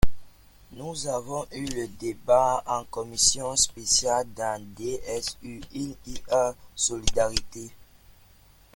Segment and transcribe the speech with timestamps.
[0.71, 7.69] Nous avons eu le débat en commission spéciale; dans DSU il y a «solidarité».